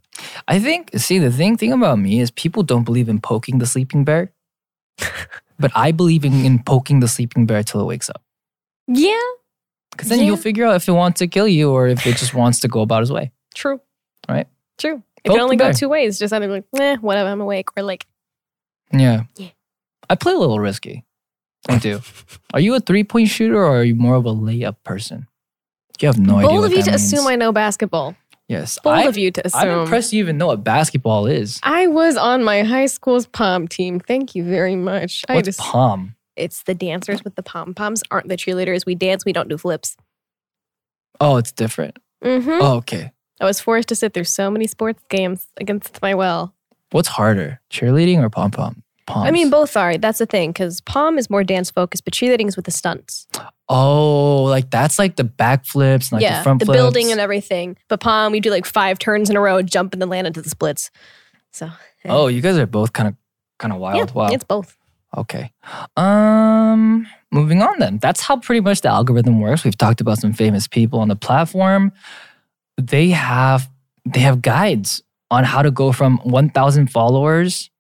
I 0.49 0.59
think. 0.59 0.91
See, 0.97 1.19
the 1.19 1.31
thing 1.31 1.57
thing 1.57 1.73
about 1.73 1.99
me 1.99 2.21
is 2.21 2.31
people 2.31 2.63
don't 2.63 2.85
believe 2.85 3.09
in 3.09 3.21
poking 3.21 3.59
the 3.59 3.67
sleeping 3.67 4.05
bear, 4.05 4.33
but 5.59 5.71
I 5.75 5.93
believe 5.93 6.25
in, 6.25 6.45
in 6.45 6.63
poking 6.63 7.01
the 7.01 7.09
sleeping 7.09 7.47
bear 7.47 7.63
till 7.63 7.81
it 7.81 7.85
wakes 7.85 8.09
up. 8.09 8.23
Yeah. 8.87 9.19
Because 9.91 10.09
then 10.09 10.19
Yeah. 10.21 10.27
you'll 10.27 10.37
figure 10.37 10.67
out 10.67 10.77
if 10.77 10.89
it 10.89 10.93
wants 10.93 11.19
to 11.21 11.27
kill 11.27 11.49
you 11.49 11.71
or 11.71 11.89
if 11.89 12.07
it 12.07 12.17
just 12.17 12.35
wants 12.35 12.61
to 12.61 12.69
go 12.69 12.81
about 12.83 13.03
its 13.03 13.11
way. 13.11 13.33
True. 13.55 13.81
Right. 14.29 14.47
True. 14.79 15.03
It 15.25 15.29
Poke 15.29 15.37
can 15.37 15.41
only 15.43 15.57
go 15.57 15.73
two 15.73 15.89
ways. 15.89 16.19
Just 16.19 16.33
either 16.33 16.47
like, 16.49 16.65
eh, 16.79 16.97
whatever, 17.01 17.29
I'm 17.29 17.41
awake, 17.41 17.69
or 17.77 17.83
like, 17.83 18.07
Yeah. 18.93 19.25
Yeah. 19.37 19.49
I 20.09 20.15
play 20.15 20.33
a 20.33 20.39
little 20.39 20.61
risky. 20.61 21.05
I 21.69 21.79
do. 21.79 22.01
are 22.55 22.61
you 22.61 22.75
a 22.75 22.81
three 22.81 23.05
point 23.05 23.29
shooter 23.29 23.57
or 23.57 23.79
are 23.79 23.85
you 23.85 23.97
more 23.97 24.15
of 24.15 24.27
a 24.27 24.33
layup 24.35 24.77
person? 24.85 25.27
You 26.01 26.09
have 26.09 26.19
no 26.19 26.37
idea. 26.37 26.49
bold 26.49 26.61
what 26.61 26.67
of 26.73 26.77
you 26.77 26.83
to 26.85 26.95
assume. 26.95 27.27
I 27.27 27.37
know 27.37 27.53
basketball. 27.53 28.15
Yes. 28.49 28.79
Bold 28.83 28.97
I, 28.97 29.03
of 29.05 29.17
you 29.17 29.31
to 29.33 29.47
assume. 29.47 29.61
I'm 29.63 29.81
impressed 29.81 30.13
you 30.13 30.21
even 30.21 30.37
know 30.39 30.49
what 30.49 30.63
basketball 30.63 31.27
is. 31.27 31.59
I 31.63 31.87
was 31.87 32.17
on 32.17 32.45
my 32.45 32.63
high 32.63 32.87
school's 32.87 33.27
pom 33.27 33.67
team. 33.67 33.99
Thank 33.99 34.35
you 34.35 34.45
very 34.45 34.77
much. 34.77 35.25
I 35.29 35.35
What's 35.37 35.47
just, 35.47 35.59
palm? 35.59 36.15
It's 36.37 36.63
the 36.63 36.75
dancers 36.75 37.25
with 37.25 37.35
the 37.35 37.43
pom 37.43 37.75
poms, 37.75 38.03
aren't 38.11 38.29
the 38.29 38.37
cheerleaders. 38.37 38.87
We 38.87 38.95
dance, 38.95 39.25
we 39.25 39.33
don't 39.33 39.49
do 39.49 39.59
flips. 39.59 39.97
Oh, 41.21 41.37
it's 41.37 41.53
different. 41.53 41.99
Mm-hmm. 42.23 42.51
Oh, 42.51 42.77
okay. 42.77 43.13
I 43.41 43.45
was 43.45 43.61
forced 43.61 43.89
to 43.89 43.95
sit 43.95 44.15
through 44.15 44.25
so 44.25 44.51
many 44.51 44.67
sports 44.67 45.03
games 45.09 45.47
against 45.59 46.01
my 46.01 46.15
will. 46.15 46.55
What's 46.91 47.09
harder, 47.09 47.61
cheerleading 47.71 48.23
or 48.23 48.31
pom 48.31 48.51
pom? 48.51 48.83
Palms. 49.07 49.29
I 49.29 49.31
mean, 49.31 49.51
both 49.51 49.77
are. 49.77 49.99
That's 49.99 50.19
the 50.19 50.27
thing, 50.27 50.51
because 50.51 50.81
pom 50.81 51.17
is 51.17 51.31
more 51.31 51.45
dance 51.45 51.71
focused, 51.71 52.05
but 52.05 52.13
cheerleading 52.13 52.49
is 52.49 52.57
with 52.57 52.65
the 52.65 52.73
stunts. 52.73 53.29
Oh, 53.69 54.45
like 54.45 54.71
that's 54.71 54.99
like 54.99 55.15
the 55.17 55.25
backflips, 55.25 56.11
and 56.11 56.13
like 56.13 56.23
yeah, 56.23 56.39
the 56.39 56.43
front 56.43 56.61
flips. 56.61 56.67
the 56.67 56.73
flips. 56.73 56.77
building 56.77 57.13
and 57.13 57.21
everything. 57.21 57.77
But 57.89 58.01
pom, 58.01 58.33
we 58.33 58.41
do 58.41 58.51
like 58.51 58.67
five 58.67 58.99
turns 58.99 59.31
in 59.31 59.37
a 59.37 59.41
row, 59.41 59.63
jump 59.63 59.93
and 59.93 60.03
then 60.03 60.09
land 60.09 60.27
into 60.27 60.43
the 60.43 60.49
splits. 60.49 60.91
So, 61.53 61.67
yeah. 62.05 62.15
Oh, 62.15 62.27
you 62.27 62.41
guys 62.41 62.59
are 62.59 62.67
both 62.67 62.93
kind 62.93 63.09
of 63.09 63.15
kind 63.59 63.73
of 63.73 63.79
wild. 63.79 63.97
yeah, 64.09 64.13
wow. 64.13 64.29
it's 64.29 64.45
both. 64.45 64.76
Okay. 65.17 65.51
Um 65.97 67.07
moving 67.31 67.63
on 67.63 67.79
then. 67.79 67.99
That's 67.99 68.21
how 68.21 68.37
pretty 68.37 68.61
much 68.61 68.83
the 68.83 68.89
algorithm 68.89 69.41
works. 69.41 69.65
We've 69.65 69.77
talked 69.77 70.01
about 70.01 70.19
some 70.19 70.33
famous 70.33 70.67
people 70.69 71.01
on 71.01 71.09
the 71.09 71.17
platform. 71.17 71.93
They 72.77 73.11
have 73.11 73.69
they 74.05 74.21
have 74.21 74.43
guides 74.43 75.03
on 75.31 75.45
how 75.45 75.63
to 75.63 75.71
go 75.71 75.93
from 75.93 76.19
1000 76.19 76.89
followers 76.89 77.71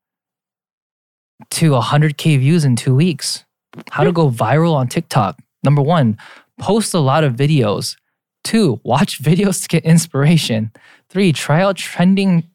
to 1.50 1.72
100K 1.72 2.38
views 2.38 2.64
in 2.64 2.76
two 2.76 2.94
weeks. 2.94 3.44
How 3.90 4.04
to 4.04 4.12
go 4.12 4.30
viral 4.30 4.74
on 4.74 4.88
TikTok. 4.88 5.38
Number 5.62 5.82
one, 5.82 6.16
post 6.58 6.94
a 6.94 6.98
lot 6.98 7.24
of 7.24 7.34
videos. 7.34 7.96
Two, 8.42 8.80
watch 8.84 9.22
videos 9.30 9.62
to 9.62 9.68
get 9.68 9.84
inspiration. 9.84 10.72
Three, 11.08 11.32
try 11.32 11.62
out 11.62 11.76
trending 11.76 12.48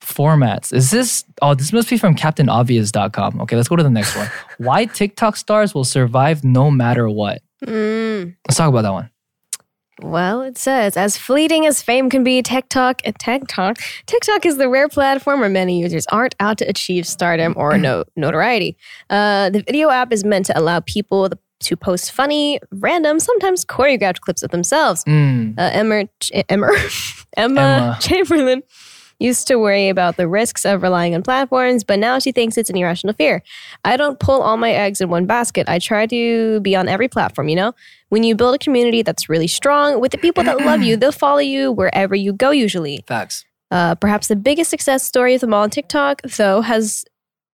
formats. 0.00 0.72
Is 0.72 0.90
this, 0.90 1.24
oh, 1.42 1.54
this 1.54 1.72
must 1.72 1.88
be 1.88 1.98
from 1.98 2.14
CaptainObvious.com. 2.14 3.40
Okay, 3.42 3.56
let's 3.56 3.68
go 3.68 3.76
to 3.76 3.82
the 3.82 3.90
next 3.90 4.16
one. 4.16 4.28
Why 4.58 4.86
TikTok 4.86 5.36
stars 5.36 5.74
will 5.74 5.84
survive 5.84 6.44
no 6.44 6.70
matter 6.70 7.08
what. 7.08 7.42
Mm. 7.64 8.36
Let's 8.48 8.56
talk 8.56 8.68
about 8.68 8.82
that 8.82 8.92
one. 8.92 9.10
Well, 10.02 10.40
it 10.40 10.56
says, 10.56 10.96
as 10.96 11.18
fleeting 11.18 11.66
as 11.66 11.82
fame 11.82 12.08
can 12.08 12.24
be, 12.24 12.40
TikTok, 12.40 13.02
uh, 13.04 13.12
TikTok, 13.18 13.78
TikTok 14.06 14.46
is 14.46 14.56
the 14.56 14.68
rare 14.68 14.88
platform 14.88 15.40
where 15.40 15.50
many 15.50 15.78
users 15.78 16.06
aren't 16.06 16.34
out 16.40 16.56
to 16.58 16.64
achieve 16.64 17.06
stardom 17.06 17.52
or 17.56 17.76
no, 17.76 18.04
notoriety. 18.16 18.78
Uh, 19.10 19.50
the 19.50 19.62
video 19.62 19.90
app 19.90 20.10
is 20.10 20.24
meant 20.24 20.46
to 20.46 20.58
allow 20.58 20.80
people 20.80 21.28
to 21.60 21.76
post 21.76 22.12
funny, 22.12 22.58
random, 22.72 23.20
sometimes 23.20 23.66
choreographed 23.66 24.20
clips 24.20 24.42
of 24.42 24.50
themselves. 24.50 25.04
Mm. 25.04 25.58
Uh, 25.58 25.70
Emma, 25.72 26.06
Ch- 26.20 26.32
Emma, 26.48 26.70
Emma, 27.36 27.60
Emma. 27.60 27.98
Chamberlain 28.00 28.62
used 29.20 29.46
to 29.46 29.56
worry 29.56 29.88
about 29.88 30.16
the 30.16 30.26
risks 30.26 30.64
of 30.64 30.82
relying 30.82 31.14
on 31.14 31.22
platforms, 31.22 31.84
but 31.84 31.98
now 31.98 32.18
she 32.18 32.32
thinks 32.32 32.56
it's 32.56 32.70
an 32.70 32.76
irrational 32.76 33.14
fear. 33.14 33.42
I 33.84 33.96
don't 33.96 34.18
pull 34.18 34.42
all 34.42 34.56
my 34.56 34.72
eggs 34.72 35.00
in 35.00 35.10
one 35.10 35.26
basket. 35.26 35.68
I 35.68 35.78
try 35.78 36.06
to 36.06 36.60
be 36.60 36.74
on 36.74 36.88
every 36.88 37.06
platform, 37.06 37.48
you 37.48 37.56
know? 37.56 37.74
When 38.08 38.24
you 38.24 38.34
build 38.34 38.54
a 38.54 38.58
community 38.58 39.02
that's 39.02 39.28
really 39.28 39.46
strong 39.46 40.00
with 40.00 40.10
the 40.10 40.18
people 40.18 40.42
that 40.44 40.58
love 40.62 40.82
you, 40.82 40.96
they'll 40.96 41.12
follow 41.12 41.38
you 41.38 41.70
wherever 41.70 42.14
you 42.14 42.32
go, 42.32 42.50
usually. 42.50 43.04
Facts. 43.06 43.44
Uh, 43.70 43.94
perhaps 43.94 44.26
the 44.26 44.36
biggest 44.36 44.70
success 44.70 45.04
story 45.06 45.34
of 45.34 45.42
them 45.42 45.54
all 45.54 45.62
on 45.62 45.70
TikTok, 45.70 46.22
though, 46.22 46.60
has 46.62 47.04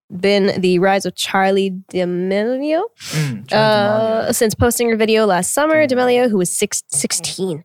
been 0.09 0.59
the 0.61 0.79
rise 0.79 1.05
of 1.05 1.13
Charli 1.15 1.83
D'Amelio. 1.89 2.83
Mm, 3.11 3.45
Charli 3.45 3.51
Uh, 3.51 4.33
since 4.33 4.55
posting 4.55 4.89
her 4.89 4.95
video 4.95 5.25
last 5.25 5.51
summer, 5.51 5.85
D'Amelio, 5.85 6.29
who 6.29 6.37
was 6.37 6.49
six, 6.49 6.83
16, 6.87 7.63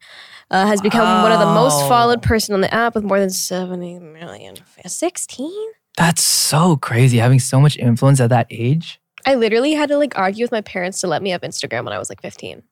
uh, 0.51 0.67
has 0.67 0.81
become 0.81 1.23
one 1.23 1.33
of 1.33 1.39
the 1.39 1.47
most 1.47 1.89
followed 1.89 2.23
person 2.23 2.55
on 2.55 2.61
the 2.61 2.73
app 2.73 2.95
with 2.95 3.05
more 3.05 3.21
than 3.21 3.31
70 3.31 3.99
million. 3.99 4.57
fans. 4.57 4.95
16? 4.95 5.51
That's 5.97 6.23
so 6.23 6.77
crazy 6.77 7.19
having 7.19 7.39
so 7.39 7.61
much 7.61 7.77
influence 7.77 8.21
at 8.21 8.31
that 8.31 8.47
age. 8.51 9.01
I 9.27 9.35
literally 9.35 9.73
had 9.73 9.89
to 9.91 9.99
like 9.99 10.19
argue 10.19 10.45
with 10.45 10.53
my 10.53 10.61
parents 10.63 11.01
to 11.01 11.07
let 11.07 11.23
me 11.23 11.31
have 11.31 11.43
Instagram 11.43 11.85
when 11.85 11.93
I 11.93 11.99
was 11.99 12.09
like 12.09 12.21
15. 12.23 12.63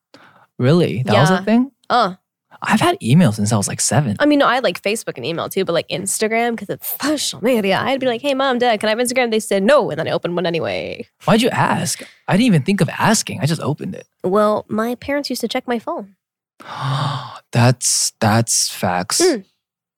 Really? 0.59 1.03
That 1.05 1.15
was 1.15 1.31
a 1.31 1.43
thing? 1.43 1.71
Uh, 1.89 2.15
I've 2.63 2.81
had 2.81 2.99
email 3.03 3.33
since 3.33 3.53
I 3.53 3.57
was 3.57 3.69
like 3.69 3.81
seven. 3.81 4.17
I 4.19 4.27
mean, 4.27 4.41
no, 4.41 4.47
I 4.47 4.57
had 4.57 4.65
like 4.65 4.83
Facebook 4.83 5.17
and 5.17 5.25
email 5.25 5.49
too, 5.49 5.65
but 5.65 5.73
like 5.73 5.89
Instagram 5.89 6.51
because 6.53 6.69
it's 6.69 6.97
social 7.03 7.43
media. 7.43 7.79
I'd 7.79 8.01
be 8.01 8.07
like, 8.07 8.21
hey, 8.21 8.35
mom, 8.35 8.59
dad, 8.59 8.81
can 8.81 8.89
I 8.89 8.91
have 8.91 8.99
Instagram? 8.99 9.31
They 9.31 9.41
said 9.41 9.63
no. 9.63 9.91
And 9.91 9.99
then 9.99 10.07
I 10.09 10.11
opened 10.11 10.35
one 10.35 10.45
anyway. 10.47 11.07
Why'd 11.25 11.43
you 11.43 11.49
ask? 11.51 12.03
I 12.29 12.33
didn't 12.35 12.47
even 12.47 12.63
think 12.63 12.81
of 12.81 12.89
asking. 12.91 13.41
I 13.41 13.47
just 13.47 13.63
opened 13.63 13.95
it. 13.95 14.07
Well, 14.23 14.67
my 14.69 14.95
parents 14.97 15.31
used 15.31 15.41
to 15.41 15.49
check 15.49 15.67
my 15.67 15.79
phone. 15.79 16.17
that's 17.52 18.14
that's 18.20 18.70
facts. 18.70 19.22
Mm. 19.22 19.46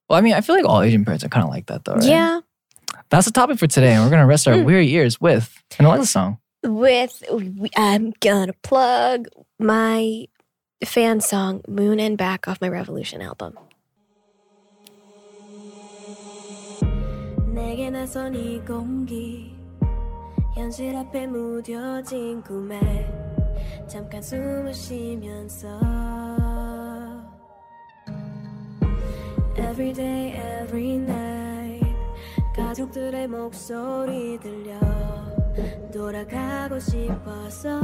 Well, 0.10 0.18
I 0.18 0.22
mean, 0.22 0.34
I 0.34 0.42
feel 0.42 0.56
like 0.56 0.66
all 0.66 0.82
Asian 0.82 1.04
parents 1.06 1.24
are 1.26 1.30
kind 1.30 1.44
of 1.44 1.50
like 1.50 1.66
that, 1.68 1.84
though, 1.86 1.96
right? 1.96 2.04
Yeah. 2.04 2.42
That's 3.10 3.26
the 3.26 3.32
topic 3.32 3.58
for 3.60 3.68
today, 3.68 3.94
and 3.94 4.04
we're 4.04 4.10
gonna 4.10 4.26
rest 4.28 4.48
our 4.48 4.56
Mm. 4.56 4.66
weary 4.66 4.90
ears 4.94 5.20
with 5.20 5.52
an 5.80 5.86
Alexa 5.86 6.08
song. 6.08 6.38
with 6.64 7.24
we- 7.32 7.70
I'm 7.78 8.14
gonna 8.20 8.54
plug 8.64 9.28
my 9.60 10.26
fan 10.84 11.22
song 11.22 11.62
Moon 11.68 12.00
and 12.00 12.18
Back 12.18 12.48
off 12.48 12.60
my 12.62 12.68
Revolution 12.70 13.22
album. 13.22 13.54
내게 17.54 17.90
나선 17.90 18.36
이 18.36 18.60
공기 18.66 19.56
현실 20.56 20.96
앞에 20.96 21.28
무뎌진 21.28 22.42
꿈에 22.44 22.80
잠깐 23.88 24.22
숨을 24.22 24.74
쉬면서 24.74 25.68
Every 29.57 29.93
day, 29.93 30.33
every 30.63 30.97
night. 30.97 31.87
가족들의 32.57 33.29
목소리 33.29 34.39
들려 34.41 34.79
돌아가고 35.93 36.79
싶어서. 36.79 37.81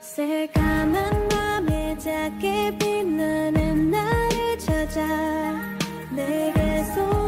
새까만 0.00 1.28
밤에 1.28 1.98
작게 1.98 2.78
빛나는 2.78 3.90
나를 3.90 4.58
찾아 4.58 5.02
내게 6.14 6.84
손 6.94 7.25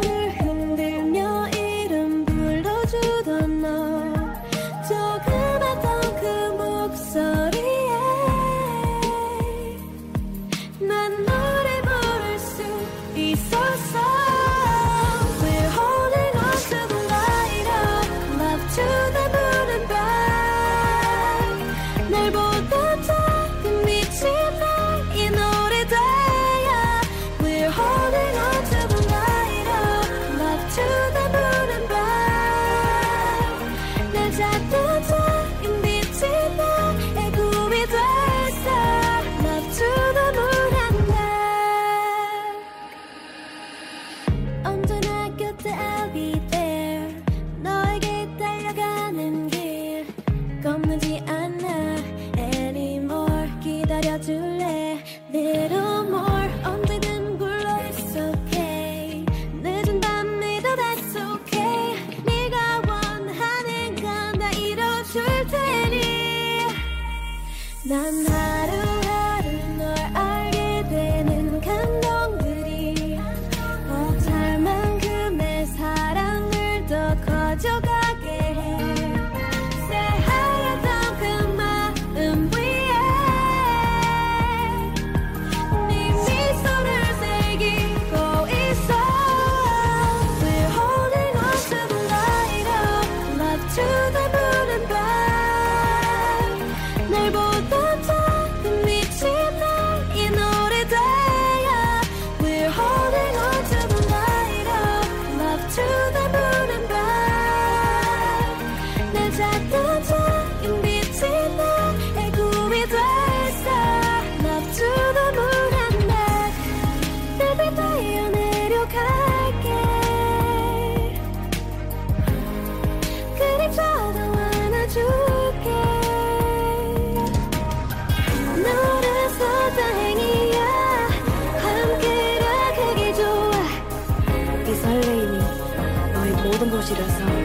모 136.91 137.38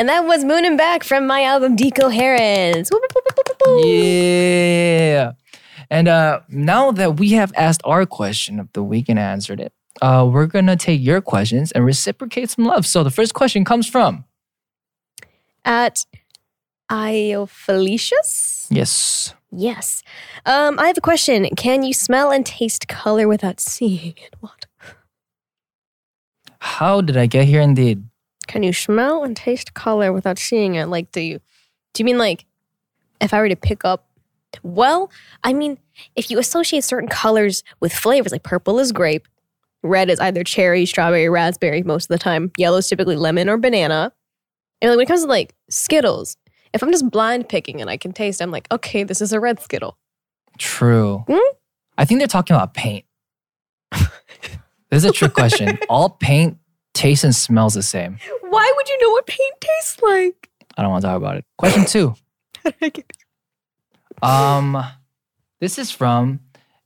And 0.00 0.08
that 0.08 0.24
was 0.24 0.46
Moon 0.46 0.64
and 0.64 0.78
Back 0.78 1.04
from 1.04 1.26
my 1.26 1.44
album 1.44 1.76
Decoherence. 1.76 2.88
Yeah. 3.84 5.32
And 5.90 6.08
uh, 6.08 6.40
now 6.48 6.90
that 6.92 7.18
we 7.20 7.32
have 7.32 7.52
asked 7.54 7.82
our 7.84 8.06
question 8.06 8.58
of 8.58 8.72
the 8.72 8.82
week 8.82 9.10
and 9.10 9.18
answered 9.18 9.60
it, 9.60 9.74
uh, 10.00 10.26
we're 10.32 10.46
gonna 10.46 10.74
take 10.74 11.02
your 11.02 11.20
questions 11.20 11.70
and 11.72 11.84
reciprocate 11.84 12.48
some 12.48 12.64
love. 12.64 12.86
So 12.86 13.04
the 13.04 13.10
first 13.10 13.34
question 13.34 13.62
comes 13.62 13.86
from 13.86 14.24
At 15.66 16.06
Iofelicious? 16.90 18.68
yes, 18.70 19.34
Yes. 19.52 20.02
Um, 20.46 20.78
I 20.78 20.86
have 20.86 20.96
a 20.96 21.02
question. 21.02 21.46
Can 21.56 21.82
you 21.82 21.92
smell 21.92 22.30
and 22.30 22.46
taste 22.46 22.88
color 22.88 23.28
without 23.28 23.60
seeing 23.60 24.14
it? 24.16 24.34
What? 24.40 24.64
how 26.60 27.02
did 27.02 27.18
I 27.18 27.26
get 27.26 27.46
here? 27.46 27.60
Indeed, 27.60 28.04
Can 28.50 28.64
you 28.64 28.72
smell 28.72 29.22
and 29.22 29.36
taste 29.36 29.74
color 29.74 30.12
without 30.12 30.36
seeing 30.36 30.74
it? 30.74 30.86
Like, 30.86 31.12
do 31.12 31.20
you? 31.20 31.38
Do 31.94 32.00
you 32.00 32.04
mean 32.04 32.18
like, 32.18 32.46
if 33.20 33.32
I 33.32 33.38
were 33.38 33.48
to 33.48 33.54
pick 33.54 33.84
up? 33.84 34.08
Well, 34.64 35.08
I 35.44 35.52
mean, 35.52 35.78
if 36.16 36.32
you 36.32 36.38
associate 36.40 36.82
certain 36.82 37.08
colors 37.08 37.62
with 37.78 37.92
flavors, 37.92 38.32
like 38.32 38.42
purple 38.42 38.80
is 38.80 38.90
grape, 38.90 39.28
red 39.84 40.10
is 40.10 40.18
either 40.18 40.42
cherry, 40.42 40.84
strawberry, 40.84 41.28
raspberry 41.28 41.84
most 41.84 42.06
of 42.06 42.08
the 42.08 42.18
time. 42.18 42.50
Yellow 42.56 42.78
is 42.78 42.88
typically 42.88 43.14
lemon 43.14 43.48
or 43.48 43.56
banana. 43.56 44.12
And 44.82 44.90
like, 44.90 44.96
when 44.96 45.04
it 45.04 45.06
comes 45.06 45.22
to 45.22 45.28
like 45.28 45.54
Skittles, 45.68 46.36
if 46.74 46.82
I'm 46.82 46.90
just 46.90 47.08
blind 47.08 47.48
picking 47.48 47.80
and 47.80 47.88
I 47.88 47.96
can 47.96 48.12
taste, 48.12 48.42
I'm 48.42 48.50
like, 48.50 48.66
okay, 48.72 49.04
this 49.04 49.20
is 49.20 49.32
a 49.32 49.38
red 49.38 49.60
Skittle. 49.60 49.96
true. 50.58 51.22
Hmm? 51.28 51.54
I 51.96 52.04
think 52.04 52.18
they're 52.18 52.26
talking 52.26 52.56
about 52.56 52.74
paint. 52.74 53.04
this 53.92 54.08
is 54.90 55.04
a 55.04 55.12
trick 55.12 55.34
question. 55.34 55.78
All 55.88 56.10
paint 56.10 56.58
tastes 56.94 57.22
and 57.22 57.34
smells 57.34 57.74
the 57.74 57.82
same. 57.84 58.18
Why 58.50 58.72
would 58.76 58.88
you 58.88 58.98
know 59.00 59.10
what 59.10 59.26
paint 59.26 59.54
tastes 59.60 60.02
like? 60.02 60.50
I 60.76 60.82
don't 60.82 60.90
want 60.90 61.02
to 61.02 61.08
talk 61.08 61.16
about 61.16 61.36
it. 61.36 61.44
Question 61.56 61.84
two. 61.84 62.14
Um, 64.22 64.84
this 65.60 65.78
is 65.78 65.90
from 65.90 66.40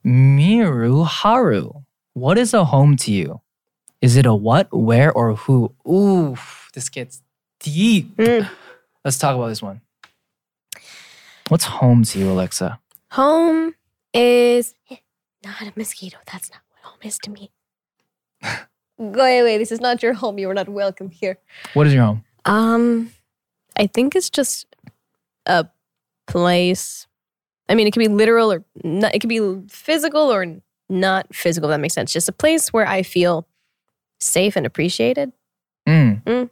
Miru 0.05 1.03
Haru. 1.03 1.73
What 2.13 2.39
is 2.39 2.55
a 2.55 2.65
home 2.65 2.97
to 2.99 3.11
you? 3.11 3.41
Is 4.01 4.17
it 4.17 4.25
a 4.25 4.33
what, 4.33 4.73
where, 4.73 5.13
or 5.13 5.35
who? 5.35 5.75
Ooh, 5.89 6.37
this 6.75 6.89
gets 6.89 7.23
deep. 7.59 8.17
Mm. 8.19 8.49
Let's 9.05 9.19
talk 9.19 9.35
about 9.35 9.49
this 9.49 9.63
one. 9.63 9.81
What's 11.49 11.65
home 11.65 12.05
to 12.05 12.19
you, 12.21 12.31
Alexa? 12.31 12.79
Home 13.11 13.75
is 14.13 14.75
not 15.45 15.63
a 15.63 15.73
mosquito. 15.75 16.19
That's 16.31 16.51
not 16.53 16.61
what 16.71 16.93
home 16.93 17.01
is 17.03 17.19
to 17.19 17.31
me. 17.31 17.51
Go 18.99 19.25
away. 19.25 19.59
This 19.59 19.73
is 19.73 19.81
not 19.81 20.03
your 20.03 20.13
home. 20.13 20.39
You 20.39 20.49
are 20.51 20.55
not 20.55 20.69
welcome 20.69 21.11
here. 21.11 21.39
What 21.75 21.87
is 21.87 21.95
your 21.95 22.05
home? 22.05 22.25
Um, 22.45 23.11
I 23.77 23.87
think 23.87 24.15
it's 24.15 24.31
just 24.31 24.67
a 25.47 25.67
place. 26.27 27.07
I 27.69 27.75
mean, 27.75 27.87
it 27.87 27.93
could 27.93 28.01
be 28.01 28.09
literal 28.09 28.53
or 28.53 28.65
not, 28.83 29.15
it 29.15 29.19
could 29.21 29.29
be 29.29 29.63
physical 29.69 30.33
or 30.33 30.47
not 30.89 31.35
physical. 31.35 31.71
If 31.71 31.75
that 31.75 31.81
makes 31.81 31.95
sense. 31.95 32.13
Just 32.13 32.29
a 32.29 32.33
place 32.33 32.73
where 32.73 32.87
I 32.87 33.03
feel 33.03 33.47
safe 34.21 34.57
and 34.57 34.67
appreciated. 34.67 35.33
Mm. 35.89 36.23
Mm. 36.25 36.51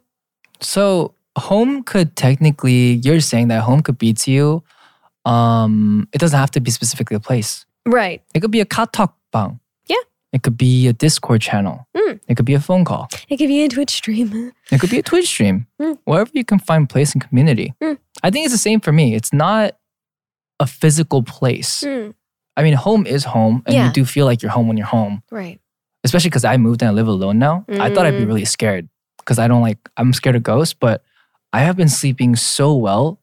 So 0.59 1.13
home 1.37 1.83
could 1.83 2.15
technically, 2.15 2.95
you're 3.03 3.19
saying 3.21 3.47
that 3.49 3.61
home 3.61 3.81
could 3.81 3.97
be 3.97 4.13
to 4.13 4.31
you. 4.31 4.63
Um, 5.25 6.07
it 6.11 6.17
doesn't 6.17 6.37
have 6.37 6.51
to 6.51 6.59
be 6.59 6.71
specifically 6.71 7.15
a 7.15 7.19
place. 7.19 7.65
Right. 7.85 8.21
It 8.33 8.41
could 8.41 8.51
be 8.51 8.61
a 8.61 8.65
katok 8.65 9.13
bang. 9.31 9.51
Yeah. 9.51 9.57
It 10.33 10.41
could 10.43 10.57
be 10.57 10.87
a 10.87 10.93
Discord 10.93 11.41
channel. 11.41 11.87
Mm. 11.95 12.19
It 12.27 12.35
could 12.35 12.45
be 12.45 12.55
a 12.55 12.59
phone 12.59 12.83
call. 12.83 13.07
It 13.29 13.37
could 13.37 13.47
be 13.47 13.63
a 13.63 13.69
Twitch 13.69 13.91
stream. 13.91 14.51
It 14.71 14.79
could 14.81 14.89
be 14.89 14.99
a 14.99 15.03
Twitch 15.03 15.27
stream. 15.27 15.67
Mm. 15.79 15.99
Wherever 16.05 16.31
you 16.33 16.43
can 16.43 16.59
find 16.59 16.89
place 16.89 17.13
and 17.13 17.21
community. 17.21 17.73
Mm. 17.81 17.99
I 18.23 18.31
think 18.31 18.45
it's 18.45 18.53
the 18.53 18.57
same 18.57 18.79
for 18.81 18.91
me. 18.91 19.13
It's 19.15 19.31
not 19.31 19.77
a 20.59 20.65
physical 20.67 21.21
place. 21.23 21.81
Mm, 21.81 22.13
I 22.57 22.63
mean, 22.63 22.73
home 22.73 23.05
is 23.05 23.23
home, 23.25 23.63
and 23.65 23.75
Yeah. 23.75 23.87
you 23.87 23.93
do 23.93 24.05
feel 24.05 24.25
like 24.25 24.41
you're 24.41 24.51
home 24.51 24.67
when 24.67 24.77
you're 24.77 24.87
home. 24.87 25.21
right. 25.31 25.59
Especially 26.05 26.29
because 26.29 26.43
I 26.43 26.57
moved 26.57 26.81
and 26.81 26.89
I 26.89 26.93
live 26.93 27.07
alone 27.07 27.39
now. 27.39 27.63
I 27.69 27.89
thought 27.93 28.05
I'd 28.05 28.17
be 28.17 28.25
Mm. 28.25 28.27
really 28.27 28.43
scared 28.45 28.89
because 29.19 29.39
I 29.39 29.47
don't 29.47 29.61
like. 29.61 29.77
I'm 29.95 30.11
scared 30.11 30.35
of 30.35 30.43
ghosts, 30.43 30.73
but 30.73 31.01
I 31.53 31.59
have 31.61 31.77
been 31.77 31.87
sleeping 31.87 32.35
so 32.35 32.75
well, 32.75 33.19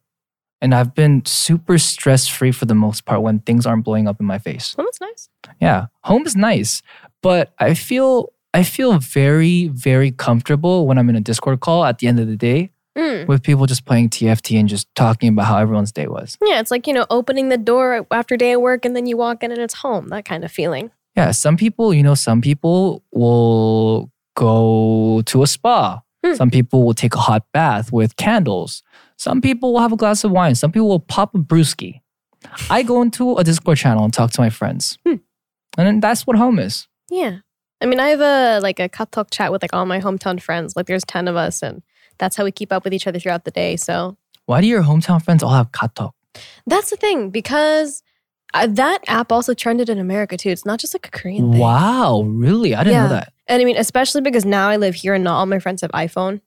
and 0.60 0.74
I've 0.74 0.94
been 0.94 1.24
super 1.24 1.78
stress 1.78 2.26
free 2.28 2.52
for 2.52 2.66
the 2.66 2.74
most 2.74 3.04
part 3.04 3.22
when 3.22 3.40
things 3.40 3.66
aren't 3.66 3.84
blowing 3.84 4.06
up 4.08 4.20
in 4.20 4.26
my 4.26 4.38
face. 4.38 4.74
Well, 4.76 4.86
that's 4.86 5.00
nice. 5.00 5.28
Yeah, 5.60 5.86
home 6.04 6.26
is 6.26 6.36
nice, 6.36 6.82
but 7.22 7.52
I 7.58 7.74
feel 7.74 8.32
I 8.52 8.62
feel 8.64 8.98
very 8.98 9.68
very 9.68 10.10
comfortable 10.10 10.86
when 10.86 10.98
I'm 10.98 11.08
in 11.08 11.16
a 11.16 11.20
Discord 11.20 11.60
call 11.60 11.84
at 11.84 11.98
the 11.98 12.06
end 12.06 12.20
of 12.20 12.26
the 12.26 12.36
day 12.36 12.72
Mm. 12.98 13.28
with 13.28 13.44
people 13.44 13.66
just 13.66 13.84
playing 13.84 14.08
TFT 14.10 14.58
and 14.58 14.68
just 14.68 14.92
talking 14.96 15.28
about 15.28 15.46
how 15.46 15.58
everyone's 15.58 15.92
day 15.92 16.08
was. 16.08 16.36
Yeah, 16.44 16.58
it's 16.58 16.72
like, 16.72 16.88
you 16.88 16.92
know, 16.92 17.06
opening 17.08 17.48
the 17.48 17.56
door 17.56 18.04
after 18.10 18.36
day 18.36 18.50
of 18.54 18.60
work 18.60 18.84
and 18.84 18.96
then 18.96 19.06
you 19.06 19.16
walk 19.16 19.44
in 19.44 19.52
and 19.52 19.60
it's 19.60 19.74
home, 19.74 20.08
that 20.08 20.24
kind 20.24 20.44
of 20.44 20.50
feeling. 20.50 20.90
Yeah, 21.16 21.30
some 21.30 21.56
people, 21.56 21.94
you 21.94 22.02
know, 22.02 22.16
some 22.16 22.40
people 22.40 23.04
will 23.12 24.10
go 24.34 25.22
to 25.26 25.42
a 25.42 25.46
spa. 25.46 26.02
Hmm. 26.24 26.34
Some 26.34 26.50
people 26.50 26.82
will 26.84 26.92
take 26.94 27.14
a 27.14 27.18
hot 27.18 27.44
bath 27.52 27.92
with 27.92 28.16
candles. 28.16 28.82
Some 29.20 29.42
people 29.42 29.74
will 29.74 29.80
have 29.80 29.92
a 29.92 29.96
glass 29.96 30.24
of 30.24 30.30
wine. 30.30 30.54
Some 30.54 30.72
people 30.72 30.88
will 30.88 30.98
pop 31.14 31.34
a 31.34 31.38
brewski. 31.38 32.00
I 32.70 32.82
go 32.82 33.02
into 33.02 33.36
a 33.36 33.44
Discord 33.44 33.76
channel 33.76 34.02
and 34.02 34.14
talk 34.14 34.30
to 34.30 34.40
my 34.40 34.48
friends. 34.48 34.96
Hmm. 35.06 35.16
And 35.76 35.86
then 35.86 36.00
that's 36.00 36.26
what 36.26 36.38
home 36.38 36.58
is. 36.58 36.88
Yeah. 37.10 37.40
I 37.82 37.86
mean, 37.86 38.00
I 38.00 38.08
have 38.08 38.20
a 38.22 38.60
like 38.62 38.80
a 38.80 38.88
katok 38.88 39.26
chat 39.30 39.52
with 39.52 39.60
like 39.62 39.74
all 39.74 39.84
my 39.84 40.00
hometown 40.00 40.40
friends. 40.40 40.74
Like 40.74 40.86
there's 40.86 41.04
10 41.04 41.28
of 41.28 41.36
us 41.36 41.62
and 41.62 41.82
that's 42.16 42.34
how 42.36 42.44
we 42.44 42.50
keep 42.50 42.72
up 42.72 42.82
with 42.82 42.94
each 42.94 43.06
other 43.06 43.18
throughout 43.18 43.44
the 43.44 43.50
day. 43.50 43.76
So 43.76 44.16
Why 44.46 44.62
do 44.62 44.66
your 44.66 44.84
hometown 44.84 45.22
friends 45.22 45.42
all 45.42 45.52
have 45.52 45.70
katok? 45.70 46.12
that's 46.66 46.88
the 46.88 46.96
thing 46.96 47.28
because 47.28 48.02
uh, 48.54 48.68
that 48.68 49.00
app 49.06 49.30
also 49.32 49.52
trended 49.52 49.90
in 49.90 49.98
America 49.98 50.38
too. 50.38 50.48
It's 50.48 50.64
not 50.64 50.78
just 50.80 50.94
like 50.94 51.06
a 51.06 51.10
Korean 51.10 51.50
thing. 51.52 51.60
Wow, 51.60 52.22
really? 52.22 52.74
I 52.74 52.84
didn't 52.84 52.94
Yeah. 52.94 53.02
know 53.02 53.08
that. 53.10 53.34
And 53.48 53.60
I 53.60 53.64
mean, 53.66 53.76
especially 53.76 54.22
because 54.22 54.46
now 54.46 54.68
I 54.70 54.76
live 54.78 54.94
here 54.94 55.12
and 55.12 55.24
not 55.24 55.36
all 55.38 55.44
my 55.46 55.58
friends 55.58 55.82
have 55.82 55.90
iPhone. 55.90 56.40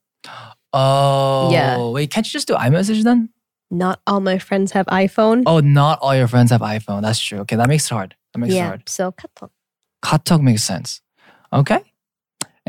Oh, 0.73 1.49
Yeah. 1.51 1.89
Wait, 1.89 2.09
can't 2.09 2.25
you 2.25 2.31
just 2.31 2.47
do 2.47 2.55
iMessage 2.55 3.03
then? 3.03 3.29
Not 3.69 4.01
all 4.05 4.19
my 4.19 4.37
friends 4.37 4.71
have 4.73 4.85
iPhone. 4.87 5.43
Oh, 5.45 5.59
not 5.59 5.99
all 6.01 6.15
your 6.15 6.27
friends 6.27 6.51
have 6.51 6.61
iPhone. 6.61 7.01
That's 7.01 7.19
true. 7.19 7.39
Okay, 7.39 7.55
that 7.55 7.67
makes 7.67 7.85
it 7.85 7.93
hard. 7.93 8.15
That 8.33 8.39
makes 8.39 8.53
it 8.53 8.57
yeah. 8.57 8.67
hard. 8.67 8.89
So 8.89 9.11
cut 9.11 9.33
talk. 9.35 9.51
Katok 10.03 10.41
makes 10.41 10.63
sense. 10.63 11.01
Okay. 11.51 11.79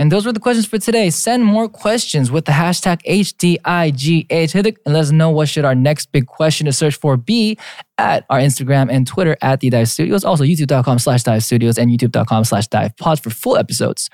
And 0.04 0.12
those 0.12 0.26
were 0.26 0.34
the 0.34 0.40
questions 0.40 0.66
for 0.66 0.76
today. 0.76 1.08
Send 1.08 1.46
more 1.46 1.66
questions 1.66 2.30
with 2.30 2.44
the 2.44 2.52
hashtag 2.52 3.00
HDIGH. 3.08 4.76
And 4.84 4.92
let 4.92 5.00
us 5.00 5.12
know 5.12 5.30
what 5.30 5.48
should 5.48 5.64
our 5.64 5.74
next 5.74 6.12
big 6.12 6.26
question 6.26 6.66
to 6.66 6.74
search 6.74 6.94
for 6.94 7.16
be 7.16 7.56
at 7.96 8.26
our 8.28 8.38
Instagram 8.38 8.92
and 8.92 9.06
Twitter 9.06 9.34
at 9.40 9.60
The 9.60 9.70
Dive 9.70 9.88
Studios. 9.88 10.22
Also 10.22 10.44
youtube.com 10.44 10.98
slash 10.98 11.22
dive 11.22 11.42
studios 11.42 11.78
and 11.78 11.90
youtube.com 11.90 12.44
slash 12.44 12.66
dive 12.66 12.94
pods 12.98 13.22
for 13.22 13.30
full 13.30 13.56
episodes. 13.56 14.10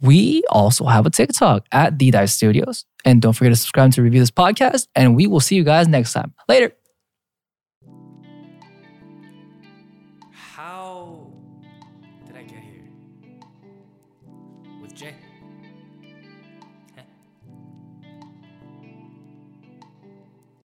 We 0.00 0.44
also 0.48 0.84
have 0.84 1.06
a 1.06 1.10
TikTok 1.10 1.66
at 1.72 1.98
The 1.98 2.12
Dive 2.12 2.30
Studios. 2.30 2.84
And 3.04 3.20
don't 3.20 3.32
forget 3.32 3.50
to 3.50 3.56
subscribe 3.56 3.90
to 3.94 4.02
review 4.02 4.20
this 4.20 4.30
podcast. 4.30 4.86
And 4.94 5.16
we 5.16 5.26
will 5.26 5.40
see 5.40 5.56
you 5.56 5.64
guys 5.64 5.88
next 5.88 6.12
time. 6.12 6.34
Later. 6.48 6.72